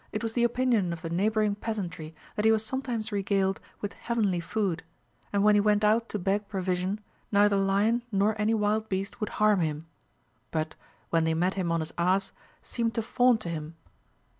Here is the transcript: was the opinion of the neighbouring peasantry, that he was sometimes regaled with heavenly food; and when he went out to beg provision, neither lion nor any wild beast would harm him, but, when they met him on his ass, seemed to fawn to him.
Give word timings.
was 0.23 0.33
the 0.33 0.43
opinion 0.43 0.91
of 0.91 1.03
the 1.03 1.11
neighbouring 1.11 1.53
peasantry, 1.53 2.15
that 2.35 2.43
he 2.43 2.51
was 2.51 2.65
sometimes 2.65 3.11
regaled 3.11 3.61
with 3.81 3.93
heavenly 3.93 4.39
food; 4.39 4.81
and 5.31 5.43
when 5.43 5.53
he 5.53 5.61
went 5.61 5.83
out 5.83 6.09
to 6.09 6.17
beg 6.17 6.47
provision, 6.47 6.99
neither 7.31 7.55
lion 7.55 8.01
nor 8.11 8.33
any 8.41 8.55
wild 8.55 8.89
beast 8.89 9.19
would 9.19 9.29
harm 9.37 9.59
him, 9.59 9.85
but, 10.49 10.73
when 11.11 11.23
they 11.23 11.35
met 11.35 11.53
him 11.53 11.71
on 11.71 11.81
his 11.81 11.93
ass, 11.99 12.31
seemed 12.63 12.95
to 12.95 13.01
fawn 13.03 13.37
to 13.37 13.47
him. 13.47 13.75